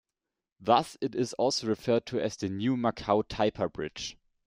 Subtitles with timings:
[0.59, 4.17] Thus it is also referred to as the New Macau-Taipa Bridge.